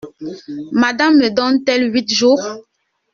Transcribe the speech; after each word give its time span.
Madame 0.71 1.15
me 1.17 1.29
donne-t-elle 1.29 1.93
huit 1.93 2.09
jours?… 2.11 2.41